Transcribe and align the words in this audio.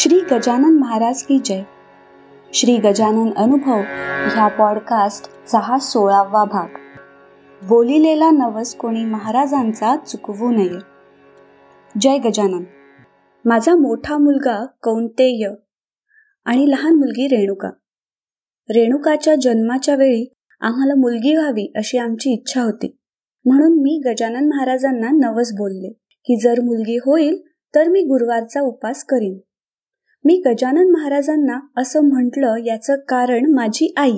श्री 0.00 0.20
गजानन 0.32 0.78
महाराज 0.78 1.22
की 1.22 1.38
जय. 1.44 1.62
श्री 2.54 2.76
गजानन 2.76 3.32
अनुभव 3.36 3.80
ह्या 4.32 4.48
पॉडकास्टचा 4.48 5.58
हा 5.58 5.78
सोळावा 5.78 6.44
भाग. 6.44 6.66
बोलिलेला 7.62 8.30
नवस 8.30 8.74
कोणी 8.74 9.04
महाराजांचा 9.04 9.96
चुकवू 9.96 10.50
नये. 10.50 10.78
जय 12.00 12.18
गजानन. 12.18 12.64
माझा 13.44 13.74
मोठा 13.74 14.18
मुलगा 14.18 14.66
कौंतेय 14.82 15.50
आणि 16.44 16.70
लहान 16.70 16.94
मुलगी 16.94 17.28
रेणुका. 17.28 17.68
रेणुकाच्या 18.70 19.34
जन्माच्या 19.34 19.94
वेळी 19.94 20.32
आम्हाला 20.60 20.94
मुलगी 20.94 21.36
व्हावी 21.36 21.72
अशी 21.76 21.98
आमची 21.98 22.32
इच्छा 22.32 22.62
होती. 22.62 22.98
म्हणून 23.44 23.72
मी 23.72 24.02
गजानन 24.06 24.48
महाराजांना 24.48 25.10
नवस 25.10 25.52
बोलले 25.52 25.88
की 26.24 26.40
जर 26.40 26.60
मुलगी 26.60 26.96
होईल 26.96 27.42
तर 27.74 27.88
मी 27.88 28.00
गुरुवारचा 28.00 28.60
उपास 28.60 29.04
करीन. 29.04 29.38
मी 30.28 30.42
गजानन 30.46 30.90
महाराजांना 30.90 31.58
असं 31.76 32.00
म्हटलं 32.00 32.56
याचं 32.64 32.96
कारण 32.96 33.52
माझी 33.54 33.94
आई. 33.96 34.12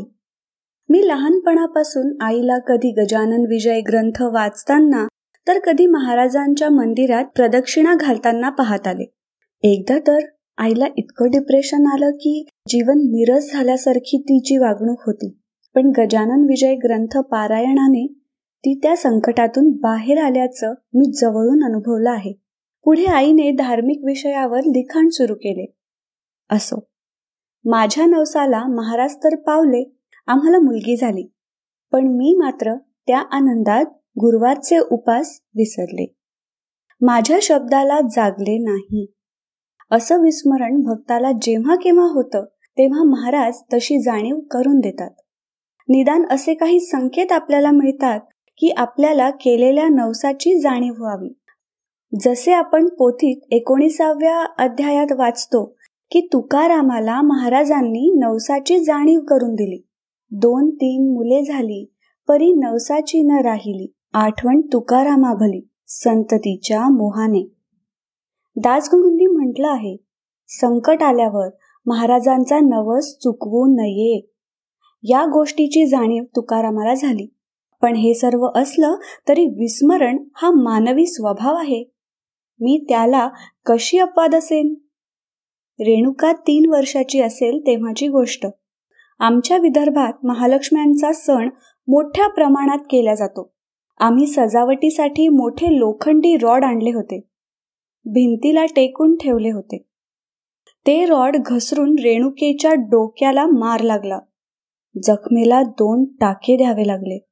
मी 0.88 1.08
लहानपणापासून 1.08 2.16
आईला 2.20 2.58
कधी 2.58 2.90
गजानन 2.90 3.44
विजय 3.48 3.80
ग्रंथ 3.80 4.22
वाचताना 4.22 5.06
तर 5.48 5.58
कधी 5.58 5.86
महाराजांच्या 5.86 6.70
मंदिरात 6.70 7.24
प्रदक्षिणा 7.24 7.94
घालताना 7.94 8.50
पाहत 8.50 8.86
आले. 8.86 9.10
एकदा 9.62 9.98
तर 9.98 10.18
आईला 10.58 10.86
इतकं 10.96 11.30
डिप्रेशन 11.30 11.86
आलं 11.86 12.10
की 12.10 12.46
जीवन 12.68 12.98
निरस 12.98 13.52
झाल्यासारखी 13.52 14.18
तिची 14.18 14.56
वागणूक 14.56 15.02
होती. 15.06 15.40
पण 15.74 15.92
गजानन 15.98 16.44
विजय 16.48 16.74
ग्रंथ 16.74 17.18
पारायणाने 17.18 18.06
ती 18.58 18.78
त्या 18.82 18.96
संकटातून 18.96 19.70
बाहेर 19.70 20.18
आल्याचं 20.18 20.74
मी 20.94 21.12
जवळून 21.12 21.64
अनुभवलं 21.64 22.10
आहे. 22.10 22.32
पुढे 22.84 23.04
आईने 23.04 23.50
धार्मिक 23.50 24.00
विषयावर 24.04 24.60
लिखाण 24.60 25.08
सुरू 25.08 25.34
केले. 25.34 25.76
असो. 26.50 26.88
माझ्या 27.64 28.06
नवसाला 28.06 28.64
महाराज 28.66 29.14
तर 29.14 29.36
पावले 29.36 29.96
आम्हाला 30.26 30.58
मुलगी 30.58 30.96
झाली. 30.96 31.32
पण 31.92 32.08
मी 32.08 32.34
मात्र 32.38 32.74
त्या 33.06 33.18
आनंदात 33.18 33.84
गुरुवारचे 33.92 34.78
उपास 34.78 35.40
विसरले. 35.56 36.14
माझ्या 37.00 37.38
शब्दाला 37.42 38.00
जागले 38.00 38.58
नाही. 38.58 39.12
असं 39.90 40.22
विस्मरण 40.22 40.80
भक्ताला 40.80 41.30
जेव्हा 41.42 41.74
केव्हा 41.74 42.04
होतं 42.04 42.44
तेव्हा 42.78 43.02
महाराज 43.02 43.56
तशी 43.72 44.02
जाणीव 44.02 44.40
करून 44.40 44.80
देतात. 44.80 45.10
निदान 45.88 46.24
असे 46.30 46.54
काही 46.54 46.80
संकेत 46.80 47.32
आपल्याला 47.32 47.70
मिळतात 47.70 48.20
की 48.58 48.70
आपल्याला 48.70 49.30
केलेल्या 49.30 49.88
नवसाची 49.88 50.60
जाणीव 50.60 50.92
व्हावी. 50.98 51.40
जसे 52.20 52.52
आपण 52.52 52.88
पोथीत 52.88 53.40
एकोणीसाव्या 53.50 54.44
अध्यायात 54.58 55.12
वाचतो 55.12 55.76
की 56.10 56.20
तुकारामाला 56.32 57.22
महाराजांनी 57.22 58.12
नवसाची 58.18 58.84
जाणीव 58.84 59.20
करून 59.20 59.54
दिली. 59.54 59.86
दोन 60.30 60.70
तीन 60.70 61.12
मुले 61.12 61.44
झाली 61.44 61.92
परी 62.28 62.52
नवसाची 62.52 63.22
न 63.22 63.30
राहिली. 63.30 63.92
आठवण 64.12 64.60
तुकारामा 64.60 65.34
भली 65.34 65.68
संततीच्या 65.86 66.88
मोहाने. 66.88 67.42
दासगुरूंनी 68.56 69.26
म्हटलं 69.26 69.68
आहे 69.68 69.96
संकट 70.48 71.02
आल्यावर 71.02 71.48
महाराजांचा 71.86 72.58
नवस 72.58 73.16
चुकवू 73.22 73.66
नये. 73.66 74.30
या 75.02 75.24
गोष्टीची 75.24 75.86
जाणीव 75.86 76.22
तुकारामाला 76.36 76.94
झाली. 76.94 77.34
पण 77.82 77.96
हे 77.96 78.14
सर्व 78.14 78.46
असलं 78.54 78.96
तरी 79.28 79.46
विस्मरण 79.46 80.24
हा 80.34 80.50
मानवी 80.50 81.06
स्वभाव 81.06 81.54
आहे. 81.54 81.84
मी 82.60 82.84
त्याला 82.88 83.28
कशी 83.66 83.98
अपवाद 83.98 84.34
असेन? 84.34 84.74
रेणुका 85.80 86.32
तीन 86.32 86.70
वर्षाची 86.70 87.20
असेल 87.20 87.60
तेव्हाची 87.66 88.08
गोष्ट. 88.08 88.46
आमच्या 89.18 89.58
विदर्भात 89.58 90.12
महालक्ष्म्यांचा 90.24 91.12
सण 91.12 91.48
मोठ्या 91.88 92.28
प्रमाणात 92.28 92.78
केला 92.78 93.14
जातो. 93.14 93.52
आम्ही 93.98 94.26
सजावटीसाठी 94.26 95.28
मोठे 95.28 95.78
लोखंडी 95.78 96.36
रॉड 96.36 96.64
आणले 96.64 96.90
होते. 96.90 97.20
भिंतीला 98.04 98.64
टेकून 98.64 99.16
ठेवले 99.16 99.50
होते. 99.50 99.86
ते 100.86 101.04
रॉड 101.06 101.36
घसरून 101.46 101.96
रेणुकेच्या 101.98 102.74
डोक्याला 102.74 103.46
मार 103.46 103.80
लागला. 103.80 104.18
जखमेला 105.02 105.62
दोन 105.62 106.04
टाके 106.04 106.56
द्यावे 106.56 106.86
लागले 106.86 107.26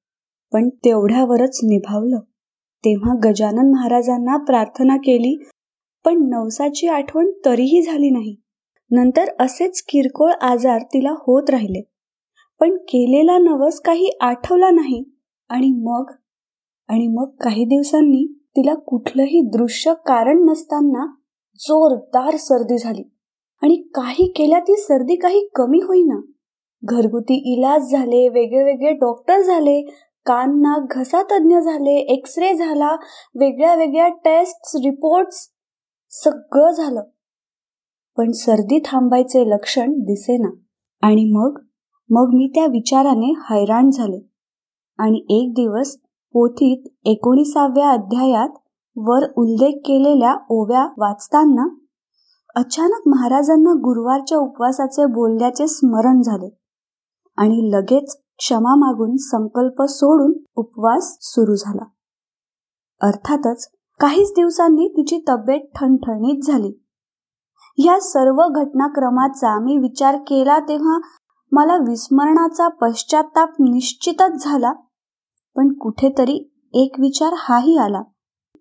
पण 0.52 0.68
तेवढ्यावरच 0.68 1.60
निभावलं. 1.62 2.18
तेव्हा 2.84 3.14
गजानन 3.24 3.70
महाराजांना 3.70 4.36
प्रार्थना 4.36 4.96
केली 4.96 5.44
पण 6.04 6.28
नवसाची 6.28 6.86
आठवण 6.86 7.30
तरीही 7.44 7.82
झाली 7.82 8.10
नाही. 8.10 8.36
नंतर 8.90 9.24
असेच 9.40 9.82
किरकोळ 9.82 10.32
आजार 10.40 10.82
तिला 10.82 11.10
होत 11.10 11.50
राहिले. 11.50 11.82
पण 12.60 12.76
केलेला 12.76 13.38
नवस 13.38 13.80
काही 13.80 14.10
आठवला 14.20 14.70
नाही 14.70 15.04
आणि 15.48 15.72
मग? 15.72 16.10
आणि 16.88 17.06
मग 17.06 17.30
काही 17.40 17.64
दिवसांनी 17.64 18.26
तिला 18.56 18.74
कुठलंही 18.74 19.40
दृश्य 19.40 19.92
कारण 20.06 20.44
नसताना 20.44 21.06
जोरदार 21.58 22.36
सर्दी 22.36 22.78
झाली. 22.78 23.02
आणि 23.62 23.76
काही 23.94 24.32
केल्या 24.36 24.58
ती 24.58 24.76
सर्दी 24.76 25.16
काही 25.16 25.48
कमी 25.54 25.78
होईना. 25.78 26.20
घरगुती 26.84 27.54
इलाज 27.54 27.90
झाले 27.90 28.28
वेगळे 28.28 28.64
वेगळे 28.64 28.92
डॉक्टर 28.92 29.40
झाले 29.40 29.80
कान 30.26 30.50
नाक 30.60 30.96
घसा 30.96 31.22
तज्ज्ञ 31.22 31.58
झाले 31.58 31.96
एक्स 32.14 32.38
रे 32.38 32.54
झाला 32.54 32.94
वेगळ्या 33.34 33.74
वेगळ्या 33.74 34.08
टेस्ट 34.08 34.76
रिपोर्ट्स 34.76 35.48
सगळं 36.10 36.70
झालं. 36.70 37.02
पण 38.16 38.30
सर्दी 38.30 38.78
थांबायचे 38.84 39.50
लक्षण 39.50 39.92
दिसेना. 39.92 40.48
आणि 41.02 41.32
मग? 41.32 41.60
मग 42.10 42.30
मी 42.34 42.52
त्या 42.54 42.66
विचाराने 42.66 43.32
हैराण 43.38 43.90
झाले. 43.90 44.30
आणि 44.98 45.26
एक 45.30 45.52
दिवस 45.52 45.96
पोथीत 46.32 46.88
एकोणीसाव्या 47.04 47.90
अध्यायात 47.90 48.48
वर 48.96 49.32
उल्लेख 49.36 49.72
केलेल्या 49.84 50.34
ओव्या 50.50 50.86
वाचताना 50.98 51.68
अचानक 52.56 53.02
महाराजांना 53.06 53.72
गुरुवारच्या 53.72 54.38
उपवासाचे 54.38 55.04
बोलल्याचे 55.04 55.66
स्मरण 55.66 56.22
झाले. 56.22 56.58
आणि 57.36 57.70
लगेच 57.72 58.16
क्षमा 58.38 58.74
मागून 58.74 59.16
संकल्प 59.16 59.82
सोडून 59.82 60.32
उपवास 60.56 61.18
सुरू 61.20 61.54
झाला. 61.54 61.84
अर्थातच 63.00 63.77
काहीच 64.00 64.30
दिवसांनी 64.30 64.88
तिची 64.88 65.24
तब्येत 65.28 65.60
ठणठणीत 65.74 66.42
झाली. 66.44 66.72
या 67.78 68.00
सर्व 68.00 68.42
घटनाक्रमाचा 68.48 69.58
मी 69.58 69.76
विचार 69.76 70.16
केला 70.16 70.58
तेव्हा 70.58 70.98
मला 71.52 71.76
विस्मरणाचा 71.76 72.68
पश्चाताप 72.68 73.48
निश्चितच 73.60 74.44
झाला. 74.44 74.72
पण 75.56 75.72
कुठेतरी 75.72 76.52
एक 76.74 77.00
विचार 77.00 77.34
हाही 77.36 77.76
आला 77.76 78.02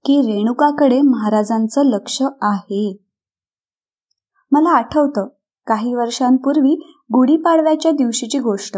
की 0.06 0.22
रेणुकाकडे 0.22 1.02
महाराजांचं 1.02 1.82
लक्ष 1.86 2.22
आहे. 2.42 2.98
मला 4.52 4.70
आठवतं 4.70 5.28
काही 5.68 5.96
वर्षांपूर्वी 5.96 6.76
गुढीपाडव्याच्या 7.14 7.92
दिवशीची 7.92 8.40
गोष्ट. 8.40 8.78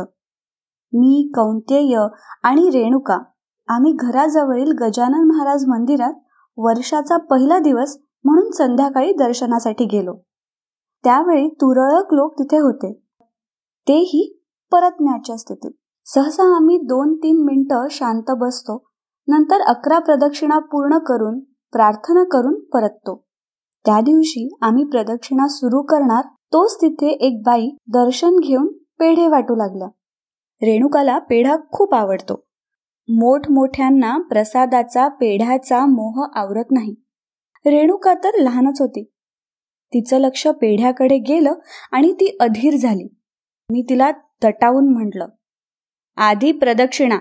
मी 0.93 1.31
कौंत्येय 1.35 1.97
आणि 2.43 2.69
रेणुका 2.69 3.19
आम्ही 3.67 3.93
घराजवळील 3.99 4.71
गजानन 4.71 5.27
महाराज 5.27 5.65
मंदिरात 5.67 6.13
वर्षाचा 6.61 7.17
पहिला 7.17 7.59
दिवस 7.59 7.97
म्हणून 8.23 8.51
संध्याकाळी 8.51 9.13
दर्शनासाठी 9.13 9.85
गेलो. 9.85 10.15
त्यावेळी 11.03 11.47
तुरळक 11.47 12.13
लोक 12.13 12.33
तिथे 12.39 12.57
होते. 12.57 12.93
तेही 13.87 14.43
परतण्याच्या 14.71 15.37
स्थितीत. 15.37 15.71
सहसा 16.05 16.55
आम्ही 16.55 16.77
दोन 16.77 17.15
तीन 17.17 17.45
मिनिटं 17.45 17.87
शांत 17.91 18.23
बसतो. 18.29 18.87
नंतर 19.27 19.61
अकरा 19.61 19.99
प्रदक्षिणा 19.99 20.59
पूर्ण 20.59 20.97
करून 20.97 21.39
प्रार्थना 21.71 22.23
करून 22.23 22.59
परततो. 22.59 23.25
त्या 23.85 24.01
दिवशी 24.01 24.57
आम्ही 24.61 24.83
प्रदक्षिणा 24.83 25.47
सुरू 25.47 25.81
करणार 25.81 26.21
तोच 26.53 26.77
तिथे 26.77 27.07
एक 27.07 27.41
बाई 27.45 27.69
दर्शन 27.87 28.35
घेऊन 28.43 28.67
पेढे 28.99 29.27
वाटू 29.27 29.55
लागल्या. 29.55 29.87
रेणुकाला 30.61 31.19
पेढा 31.19 31.55
खूप 31.71 31.93
आवडतो. 31.93 32.48
मोठमोठ्यांना 33.09 34.17
प्रसादाचा 34.17 35.07
पेढ्याचा 35.07 35.85
मोह 35.85 36.25
आवरत 36.35 36.71
नाही. 36.71 36.95
रेणुका 37.65 38.13
तर 38.13 38.29
लहानच 38.39 38.81
होती. 38.81 39.03
तिचं 39.93 40.19
लक्ष 40.19 40.47
पेढ्याकडे 40.47 41.17
गेलं 41.17 41.53
आणि 41.91 42.11
ती 42.13 42.37
अधीर 42.39 42.75
झाली. 42.75 43.07
मी 43.71 43.81
तिला 43.89 44.11
तटावून 44.43 44.89
म्हटलं 44.89 45.27
आधी 46.17 46.51
प्रदक्षिणा 46.51 47.17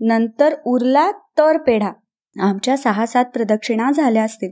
नंतर 0.00 0.54
उरला 0.66 1.10
तर 1.10 1.58
पेढा. 1.58 1.92
आमच्या 2.40 2.76
सहा 2.76 3.06
सात 3.06 3.24
प्रदक्षिणा 3.24 3.90
झाल्या 3.92 4.24
असतील. 4.24 4.50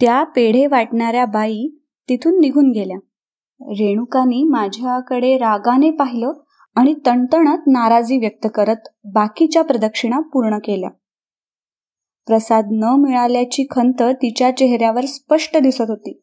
त्या 0.00 0.24
पेढे 0.24 0.66
वाटणाऱ्या 0.66 1.24
बाई 1.24 1.68
तिथून 2.08 2.40
निघून 2.40 2.70
गेल्या. 2.70 2.96
रेणुकाने 3.60 4.42
माझ्याकडे 4.44 5.36
रागाने 5.38 5.90
पाहिलं 5.90 6.32
आणि 6.74 6.94
तणतणत 7.06 7.58
नाराजी 7.66 8.18
व्यक्त 8.18 8.46
करत 8.54 8.88
बाकीच्या 9.04 9.62
प्रदक्षिणा 9.62 10.20
पूर्ण 10.20 10.58
केल्या. 10.58 10.90
प्रसाद 12.26 12.68
न 12.72 12.84
मिळाल्याची 12.98 13.66
खंत 13.70 14.02
तिच्या 14.02 14.56
चेहऱ्यावर 14.56 15.04
स्पष्ट 15.04 15.56
दिसत 15.56 15.84
होती. 15.88 16.20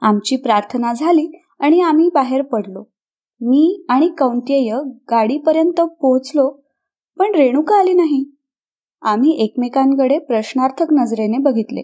आमची 0.00 0.36
प्रार्थना 0.36 0.92
झाली 0.92 1.40
आणि 1.58 1.80
आम्ही 1.80 2.10
बाहेर 2.14 2.42
पडलो. 2.42 2.84
मी 3.40 3.84
आणि 3.88 4.08
कौंतेय 4.08 4.74
गाडीपर्यंत 5.10 5.80
पोहोचलो 5.80 6.50
पण 7.18 7.34
रेणुका 7.34 7.76
आली 7.76 7.94
नाही. 7.94 8.24
आम्ही 9.02 9.30
एकमेकांकडे 9.30 10.18
प्रश्नार्थक 10.18 10.86
नजरेने 10.92 11.38
बघितले. 11.38 11.82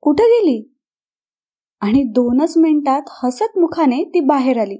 कुठं 0.00 0.24
गेली? 0.24 0.74
आणि 1.80 2.02
दोनच 2.02 2.56
मिनिटात 2.56 3.02
हसत 3.08 3.58
मुखाने 3.58 4.04
ती 4.04 4.20
बाहेर 4.20 4.58
आली. 4.58 4.76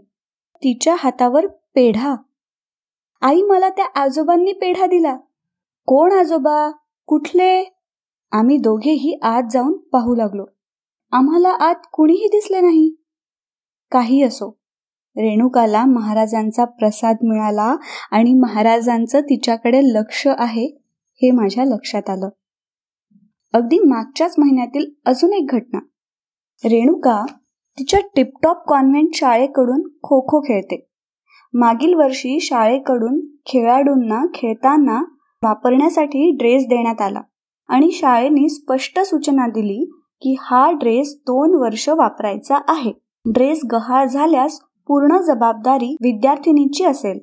तिच्या 0.62 0.94
हातावर 0.98 1.46
पेढा. 1.76 2.16
आई 3.20 3.42
मला 3.42 3.68
त्या 3.68 3.86
आजोबांनी 3.96 4.52
पेढा 4.52 4.86
दिला. 4.86 5.16
कोण 5.86 6.12
आजोबा? 6.12 6.70
कुठले? 7.06 7.78
आम्ही 8.32 8.56
दोघेही 8.56 9.18
आत 9.22 9.42
जाऊन 9.50 9.76
पाहू 9.76 10.14
लागलो. 10.14 10.44
आम्हाला 11.12 11.48
आत 11.48 11.74
कुणीही 11.92 12.28
दिसले 12.28 12.60
नाही. 12.60 12.96
काही 13.90 14.22
असो. 14.22 14.58
रेणुकाला 15.16 15.84
महाराजांचा 15.84 16.64
प्रसाद 16.64 17.16
मिळाला 17.22 17.76
आणि 18.10 18.34
महाराजांचं 18.34 19.20
तिच्याकडे 19.20 19.80
लक्ष 19.82 20.26
आहे 20.26 20.66
हे 21.14 21.30
माझ्या 21.30 21.64
लक्षात 21.64 22.10
आलं. 22.10 22.28
अगदी 23.52 23.78
मागच्याच 23.78 24.34
महिन्यातील 24.38 24.90
अजून 25.04 25.32
एक 25.32 25.46
घटना. 25.48 25.78
रेणुका 26.64 27.24
तिच्या 27.78 28.00
टिपटॉप 28.00 28.56
कॉन्व्हेंट 28.68 29.08
शाळेकडून 29.14 29.88
खो 30.02 30.20
खो 30.20 30.40
खेळते. 30.40 30.88
मागील 31.54 31.94
वर्षी 31.94 32.40
शाळेकडून 32.40 33.20
खेळाडूंना 33.46 34.26
खेळताना 34.34 35.02
वापरण्यासाठी 35.42 36.30
ड्रेस 36.30 36.64
देण्यात 36.64 37.00
आला 37.00 37.20
आणि 37.68 37.90
शाळेने 37.90 38.48
स्पष्ट 38.48 39.00
सूचना 39.00 39.46
दिली 39.46 39.90
की 40.22 40.36
हा 40.40 40.70
ड्रेस 40.70 41.16
दोन 41.16 41.54
वर्ष 41.54 41.88
वापरायचा 41.88 42.58
आहे. 42.68 42.92
ड्रेस 43.32 43.60
गहाळ 43.72 44.06
झाल्यास 44.06 44.60
पूर्ण 44.88 45.16
जबाबदारी 45.16 45.96
विद्यार्थिनीची 46.00 46.84
असेल. 46.84 47.18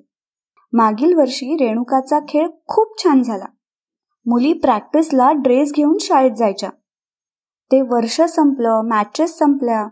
मागील 0.73 1.13
वर्षी 1.13 1.55
रेणुकाचा 1.55 2.19
खेळ 2.29 2.47
खूप 2.67 3.03
छान 3.03 3.21
झाला. 3.21 3.45
मुली 4.25 4.53
प्रॅक्टिसला 4.53 5.31
ड्रेस 5.31 5.71
घेऊन 5.75 5.97
शाळेत 5.99 6.31
जायच्या. 6.31 6.69
ते 7.71 7.81
वर्ष 7.81 8.21
संपलं 8.21 8.81
मॅचेस 8.85 9.37
संपल्या. 9.37 9.87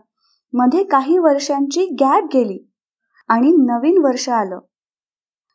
मध्ये 0.52 0.84
काही 0.84 1.18
वर्षांची 1.18 1.86
गॅप 2.00 2.24
गेली. 2.34 2.71
आणि 3.28 3.50
नवीन 3.50 4.04
वर्ष 4.04 4.28
आलं. 4.28 4.58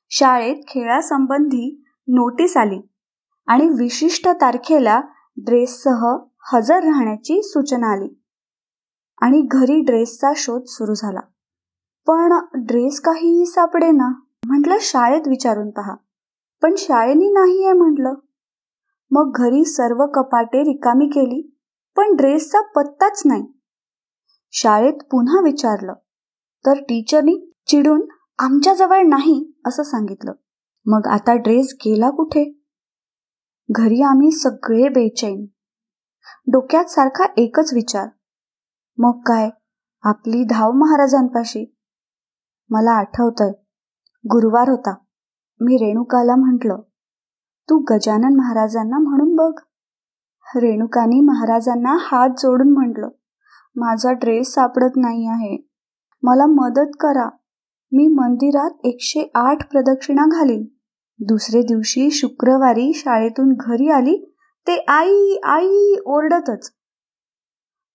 शाळेत 0.09 0.55
खेळासंबंधी 0.67 1.83
नोटीस 2.07 2.57
आली 2.57 2.81
आणि 3.47 3.67
विशिष्ट 3.69 4.27
तारखेला 4.27 5.01
ड्रेससह 5.37 6.17
हजर 6.53 6.83
राहण्याची 6.83 7.41
सूचना 7.43 7.87
आली. 7.87 8.21
आणि 9.21 9.41
घरी 9.51 9.81
ड्रेसचा 9.81 10.31
शोध 10.35 10.63
सुरू 10.65 10.93
झाला. 10.93 11.19
पण 12.07 12.33
ड्रेस 12.53 12.99
काही 13.01 13.45
सापडे 13.45 13.91
ना 13.91 14.07
म्हटलं 14.45 14.77
शाळेत 14.81 15.27
विचारून 15.27 15.69
पहा. 15.69 15.95
पण 16.61 16.73
शाळेनी 16.77 17.29
नाही 17.29 17.63
आहे 17.63 17.73
म्हटलं. 17.73 18.13
मग 19.11 19.31
घरी 19.35 19.63
सर्व 19.65 20.05
कपाटे 20.05 20.61
रिकामी 20.61 21.07
केली 21.07 21.57
पण 21.95 22.15
ड्रेसचा 22.15 22.61
पत्ताच 22.61 23.21
नाही. 23.25 23.43
शाळेत 24.51 24.93
पुन्हा 24.93 25.41
विचारलं. 25.43 25.93
तर 26.65 26.73
टीचरनी 26.73 27.53
चिडून 27.67 28.07
आमच्याजवळ 28.39 29.01
नाही 29.07 29.53
असं 29.65 29.83
सांगितलं. 29.83 30.31
मग 30.85 31.07
आता 31.07 31.33
ड्रेस 31.33 31.75
गेला 31.75 32.09
कुठे? 32.09 32.61
घरी 33.71 34.01
आम्ही 34.01 34.31
सगळे 34.31 34.89
बेचैन. 34.89 35.45
डोक्यात 36.47 36.85
सारखा 36.85 37.25
एकच 37.37 37.73
विचार. 37.73 38.07
मग 38.97 39.19
काय? 39.19 39.49
आपली 40.01 40.43
धाव 40.43 40.71
महाराजांपाशी. 40.71 41.75
मला 42.69 42.91
आठवतंय. 42.91 43.51
गुरुवार 44.25 44.69
होता. 44.69 44.95
मी 45.61 45.75
रेणुकाला 45.75 46.35
म्हटलं 46.35 46.81
तू 47.69 47.79
गजानन 47.91 48.35
महाराजांना 48.35 48.97
म्हणून 48.97 49.35
बघ. 49.35 49.59
रेणुकानी 50.55 51.21
महाराजांना 51.21 51.97
हात 51.99 52.29
जोडून 52.29 52.73
म्हटलं 52.73 53.09
माझा 53.75 54.11
ड्रेस 54.11 54.53
सापडत 54.53 54.95
नाही 54.95 55.27
आहे. 55.27 55.67
मला 56.23 56.45
मदत 56.45 56.91
करा. 56.99 57.36
मी 57.91 58.07
मंदिरात 58.07 58.69
एकशे 58.83 59.31
आठ 59.35 59.69
प्रदक्षिणा 59.71 60.25
घालीन. 60.25 60.65
दुसरे 61.19 61.61
दिवशी 61.61 62.11
शुक्रवारी 62.11 62.93
शाळेतून 62.95 63.53
घरी 63.59 63.89
आली 63.89 64.33
ते 64.67 64.85
आई 64.87 65.37
आई 65.43 65.95
ओरडतच. 66.05 66.71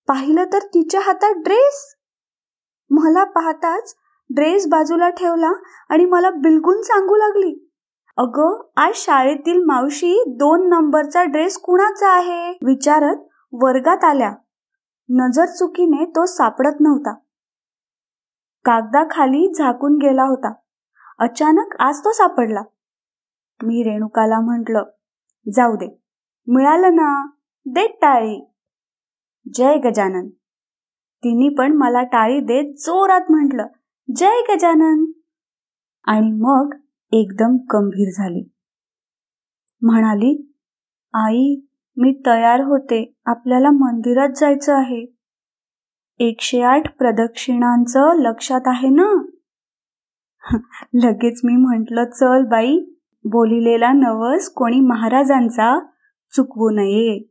पाहिलं 0.08 0.44
तर 0.52 0.58
तिच्या 0.58 1.00
हातात 1.00 1.34
ड्रेस! 1.34 1.96
मला 2.90 3.24
पाहताच 3.24 3.94
ड्रेस 4.30 4.66
बाजूला 4.66 5.08
ठेवला 5.08 5.52
आणि 5.88 6.04
मला 6.04 6.30
बिलगून 6.30 6.82
सांगू 6.82 7.16
लागली. 7.16 7.68
अगं 8.16 8.62
आज 8.76 8.92
शाळेतील 8.94 9.62
मावशी 9.64 10.24
दोन 10.26 10.68
नंबरचा 10.68 11.24
ड्रेस 11.24 11.58
कुणाचा 11.58 12.08
आहे? 12.08 12.50
विचारत 12.50 13.16
वर्गात 13.52 14.04
आल्या. 14.04 14.32
नजर 15.10 15.44
चुकीने 15.44 16.04
तो 16.04 16.26
सापडत 16.26 16.80
नव्हता. 16.80 17.14
कागदाखाली 18.64 19.52
झाकून 19.54 19.96
गेला 19.96 20.22
होता. 20.22 20.52
अचानक 21.18 21.76
आज 21.78 21.98
तो 21.98 22.12
सापडला. 22.12 22.62
मी 23.62 23.82
रेणुकाला 23.82 24.40
म्हटलं 24.40 24.84
जाऊ 25.52 25.76
दे. 25.76 26.02
मिळालं 26.46 26.94
ना? 26.94 27.26
दे 27.66 27.86
टाळी. 27.86 28.50
जय 29.54 29.76
गजानन. 29.78 30.28
तिने 31.24 31.48
पण 31.54 31.76
मला 31.76 32.02
टाळी 32.02 32.40
देत 32.40 32.74
जोरात 32.78 33.30
म्हटलं 33.30 33.66
जय 34.16 34.42
गजानन. 34.50 35.04
आणि 36.04 36.30
मग 36.32 36.74
एकदम 37.12 37.56
गंभीर 37.74 38.10
झाली. 38.16 38.48
म्हणाली 39.82 40.52
आई 41.14 41.60
मी 41.96 42.22
तयार 42.26 42.60
होते. 42.60 43.14
आपल्याला 43.26 43.70
मंदिरात 43.70 44.28
जायचं 44.36 44.74
आहे. 44.74 45.21
एकशे 46.22 46.62
आठ 46.62 46.82
प्रदक्षिणांचं 46.98 48.16
लक्षात 48.16 48.60
आहे 48.66 48.88
ना? 48.88 49.22
लगेच 50.94 51.40
मी 51.44 51.52
म्हटलं 51.52 52.04
चल 52.04 52.44
बाई 52.44 52.78
बोलिलेला 53.24 53.92
नवस 53.92 54.48
कोणी 54.48 54.80
महाराजांचा 54.80 55.78
चुकवू 56.36 56.70
नये. 56.70 57.30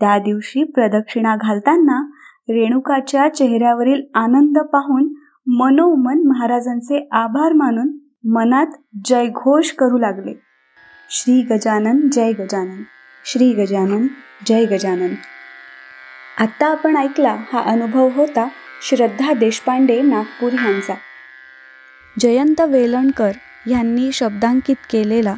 त्या 0.00 0.18
दिवशी 0.18 0.64
प्रदक्षिणा 0.64 1.36
घालताना 1.36 2.10
रेणुकाच्या 2.48 3.28
चेहऱ्यावरील 3.28 4.02
आनंद 4.14 4.58
पाहून 4.58 5.14
मनोमन 5.46 6.28
महाराजांचे 6.28 7.08
आभार 7.12 7.52
मानून 7.52 7.98
मनात 8.28 8.66
जयघोष 9.04 9.72
करू 9.72 9.98
लागले. 9.98 10.40
श्री 11.10 11.42
गजानन 11.42 12.08
जय 12.12 12.32
गजानन 12.32 12.82
श्री 13.24 13.52
गजानन 13.52 14.06
जय 14.46 14.64
गजानन. 14.64 15.14
आत्ता 16.40 16.66
आपण 16.66 16.96
ऐकला 16.96 17.36
हा 17.52 17.60
अनुभव 17.60 18.08
होता 18.08 18.46
श्रद्धा 18.82 19.32
देशपांडे 19.32 20.00
नागपूर 20.02 20.52
यांचा. 20.52 20.94
जयंत 22.20 22.60
वेलणकर 22.60 23.30
यांनी 23.66 24.12
शब्दांकित 24.12 24.76
केलेला 24.90 25.34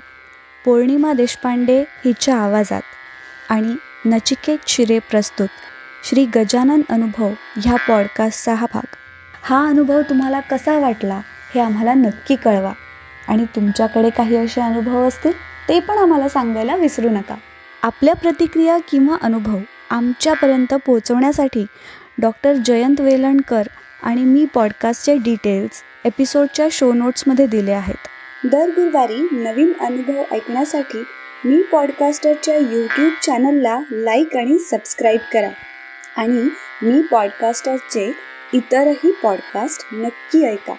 पौर्णिमा 0.64 1.12
देशपांडे 1.12 1.80
हिच्या 2.04 2.37
आवाजात 2.37 2.83
आणि 3.49 3.75
नचिकेत 4.07 4.59
शिरे 4.66 4.99
प्रस्तुत 4.99 5.49
श्री 6.04 6.25
गजानन 6.25 6.80
अनुभव 6.90 7.30
ह्या 7.57 7.76
पॉडकास्टचा 7.88 8.54
हा 8.54 8.66
भाग. 8.75 8.95
हा 9.42 9.66
अनुभव 9.66 10.02
तुम्हाला 10.02 10.40
कसा 10.40 10.78
वाटला 10.78 11.21
हे 11.54 11.61
आम्हाला 11.61 11.95
नक्की 11.95 12.37
कळवा 12.37 12.73
आणि 13.28 13.45
तुमच्याकडे 13.45 14.11
काही 14.11 14.37
असे 14.37 14.61
अनुभव 14.61 15.09
असतील 15.09 15.33
ते 15.69 15.80
पण 15.80 15.99
आम्हाला 15.99 16.28
सांगायला 16.28 16.76
विसरू 16.76 17.09
नका. 17.09 17.35
आपल्या 17.83 18.14
प्रतिक्रिया 18.14 18.78
किंवा 18.90 19.16
अनुभव 19.23 19.59
आमच्यापर्यंत 19.90 20.75
पोहोचवण्यासाठी 20.75 21.66
डॉक्टर 22.20 22.52
जयंत 22.54 23.00
वेलणकर 23.00 23.62
आणि 24.02 24.25
मी 24.25 24.47
पॉडकास्टचे 24.54 25.16
डिटेल्स 25.16 25.82
एपिसोडच्या 26.04 26.68
शो 26.73 26.92
नोट्समध्ये 26.92 27.47
दिले 27.47 27.73
आहेत. 27.73 28.09
दर 28.47 28.68
गुरुवारी 28.68 29.28
नवीन 29.32 29.73
अनुभव 29.80 30.23
ऐकण्यासाठी 30.32 31.04
मी 31.44 31.62
पॉडकास्टरच्या 31.62 32.56
यूट्यूब 32.56 33.12
चॅनलला 33.23 33.80
लाईक 33.90 34.37
आणि 34.37 34.59
सबस्क्राईब 34.59 35.20
करा. 35.32 35.50
आणि 36.16 36.49
मी 36.82 37.02
पॉडकास्टरचे 37.02 38.12
इतरही 38.52 39.12
पॉडकास्ट 39.23 39.87
नक्की 39.92 40.44
ऐका. 40.44 40.73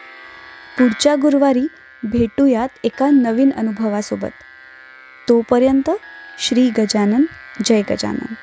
पुढच्या 0.78 1.16
गुरुवारी 1.16 1.68
भेटूयात 2.04 2.70
एका 2.84 3.10
नवीन 3.10 3.50
अनुभवासोबत. 3.58 4.34
तोपर्यंत 5.30 5.90
श्री 6.40 6.70
गजानन 6.70 7.24
जय 7.66 7.82
गजानन. 7.82 8.34